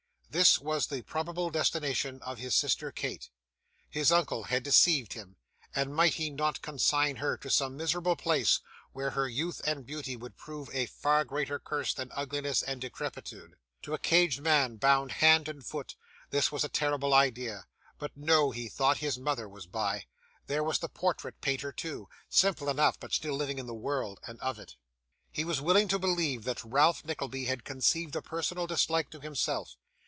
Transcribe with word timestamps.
This 0.31 0.59
was 0.59 0.87
the 0.87 1.01
probable 1.01 1.49
destination 1.49 2.21
of 2.21 2.37
his 2.37 2.55
sister 2.55 2.89
Kate. 2.89 3.29
His 3.89 4.13
uncle 4.13 4.43
had 4.43 4.63
deceived 4.63 5.11
him, 5.11 5.35
and 5.75 5.93
might 5.93 6.13
he 6.13 6.29
not 6.29 6.61
consign 6.61 7.17
her 7.17 7.35
to 7.35 7.49
some 7.49 7.75
miserable 7.75 8.15
place 8.15 8.61
where 8.93 9.09
her 9.09 9.27
youth 9.27 9.59
and 9.67 9.85
beauty 9.85 10.15
would 10.15 10.37
prove 10.37 10.69
a 10.71 10.85
far 10.85 11.25
greater 11.25 11.59
curse 11.59 11.93
than 11.93 12.13
ugliness 12.13 12.63
and 12.63 12.79
decrepitude? 12.79 13.55
To 13.81 13.93
a 13.93 13.99
caged 13.99 14.39
man, 14.39 14.77
bound 14.77 15.11
hand 15.11 15.49
and 15.49 15.65
foot, 15.65 15.97
this 16.29 16.49
was 16.49 16.63
a 16.63 16.69
terrible 16.69 17.13
idea 17.13 17.65
but 17.99 18.15
no, 18.15 18.51
he 18.51 18.69
thought, 18.69 18.99
his 18.99 19.19
mother 19.19 19.49
was 19.49 19.65
by; 19.65 20.05
there 20.47 20.63
was 20.63 20.79
the 20.79 20.87
portrait 20.87 21.41
painter, 21.41 21.73
too 21.73 22.07
simple 22.29 22.69
enough, 22.69 22.97
but 22.97 23.11
still 23.11 23.35
living 23.35 23.59
in 23.59 23.65
the 23.67 23.73
world, 23.73 24.17
and 24.25 24.39
of 24.39 24.59
it. 24.59 24.77
He 25.29 25.43
was 25.43 25.59
willing 25.59 25.89
to 25.89 25.99
believe 25.99 26.45
that 26.45 26.63
Ralph 26.63 27.03
Nickleby 27.03 27.47
had 27.47 27.65
conceived 27.65 28.15
a 28.15 28.21
personal 28.21 28.65
dislike 28.65 29.09
to 29.09 29.19
himself. 29.19 29.75